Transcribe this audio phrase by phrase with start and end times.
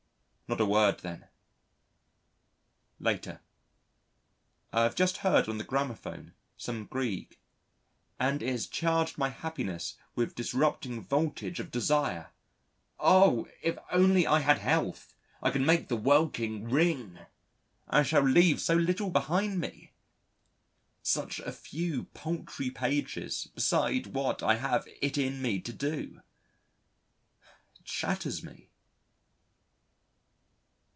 [0.51, 1.29] Not a word then!
[2.99, 3.39] Later.
[4.73, 7.39] I have just heard on the gramophone, some Grieg,
[8.19, 12.31] and it has charged my happiness with disrupting voltage of desire.
[12.99, 13.47] Oh!
[13.63, 17.17] if only I had health, I could make the welkin ring!
[17.87, 19.93] I shall leave so little behind me,
[21.01, 26.19] such a few paltry pages beside what I have it in me to do.
[27.79, 28.67] It shatters me.